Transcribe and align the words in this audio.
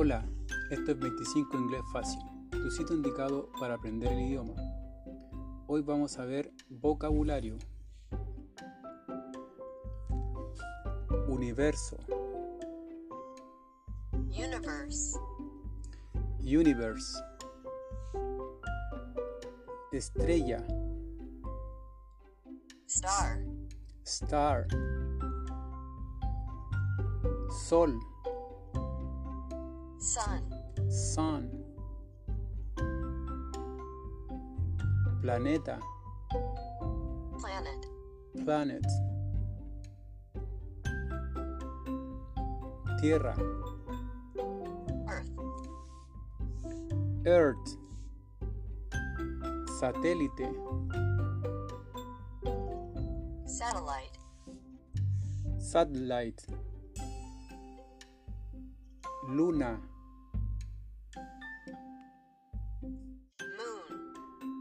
Esto 0.00 0.92
es 0.92 0.98
25 0.98 1.58
Inglés 1.58 1.82
Fácil, 1.92 2.22
tu 2.50 2.70
sitio 2.70 2.96
indicado 2.96 3.50
para 3.60 3.74
aprender 3.74 4.10
el 4.10 4.20
idioma. 4.20 4.54
Hoy 5.66 5.82
vamos 5.82 6.18
a 6.18 6.24
ver 6.24 6.50
vocabulario. 6.70 7.58
Universo. 11.28 11.98
Universe. 14.12 15.18
Universe. 16.38 17.22
Estrella. 19.92 20.64
Star. 22.86 23.44
Star. 24.02 24.66
Sol. 27.50 28.00
Sun. 30.00 30.40
Sun. 30.88 31.50
Planeta. 35.20 35.78
Planet. 37.38 37.86
Planet. 38.42 38.86
Tierra. 42.98 43.36
Earth. 45.06 45.30
Earth. 47.26 47.76
Satélite. 49.78 50.48
Satellite. 53.44 54.18
Satellite. 55.58 56.46
Luna. 59.28 59.89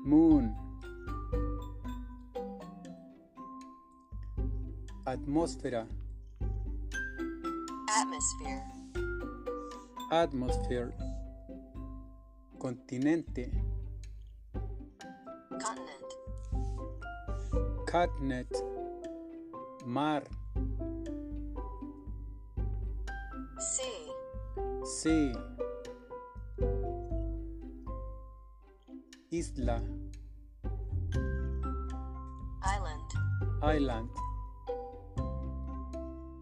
Moon. 0.10 0.56
Atmósfera. 5.06 5.86
Atmosphere. 7.96 8.64
Atmosphere. 10.10 10.94
Continente. 12.58 13.52
Continent. 15.52 16.10
Continent. 17.86 18.54
Mar. 19.86 20.24
Sea. 23.60 24.12
Sea. 24.84 25.59
Isla. 29.32 29.80
Island. 32.64 33.10
Island. 33.62 34.10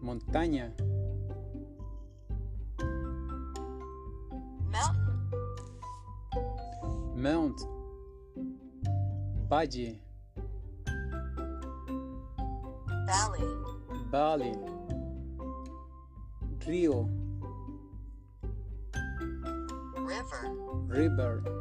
Montaña. 0.00 0.72
Mountain. 4.64 5.20
Mount. 7.14 7.60
Valle. 9.50 10.00
Valley. 13.06 13.44
Valley. 14.10 14.54
Río. 16.66 17.06
River. 19.94 20.42
River. 20.88 21.57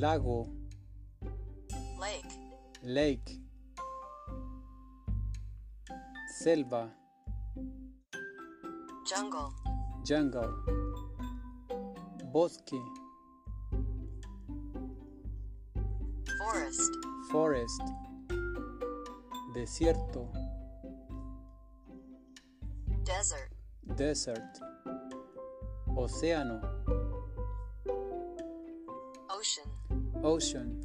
Lago. 0.00 0.48
Lake. 2.00 2.32
Lake. 2.82 3.38
Selva. 6.38 6.88
Jungle. 9.06 9.52
Jungle. 10.02 10.54
Bosque. 12.32 12.80
Forest. 16.38 16.92
Forest. 17.30 17.82
Desierto. 19.52 20.32
Desert. 23.04 23.52
Desert. 23.98 24.60
Océano. 25.94 26.58
Ocean. 29.28 29.69
Ocean. 30.22 30.80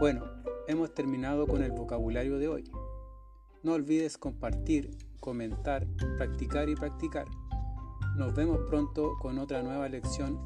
Bueno, 0.00 0.24
hemos 0.68 0.92
terminado 0.92 1.46
con 1.46 1.62
el 1.62 1.72
vocabulario 1.72 2.38
de 2.38 2.48
hoy. 2.48 2.64
No 3.62 3.72
olvides 3.72 4.18
compartir, 4.18 4.90
comentar, 5.20 5.86
practicar 6.18 6.68
y 6.68 6.74
practicar. 6.74 7.26
Nos 8.16 8.34
vemos 8.34 8.58
pronto 8.68 9.12
con 9.20 9.38
otra 9.38 9.62
nueva 9.62 9.88
lección. 9.88 10.38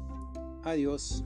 Adiós. 0.63 1.25